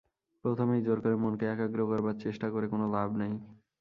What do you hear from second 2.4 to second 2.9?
করে কোন